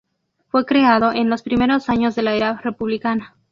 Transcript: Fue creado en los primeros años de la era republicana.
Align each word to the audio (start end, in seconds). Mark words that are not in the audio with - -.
Fue 0.49 0.65
creado 0.65 1.11
en 1.11 1.29
los 1.29 1.43
primeros 1.43 1.87
años 1.87 2.15
de 2.15 2.23
la 2.23 2.33
era 2.33 2.55
republicana. 2.63 3.35